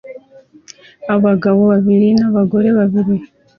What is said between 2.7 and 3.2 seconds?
babiri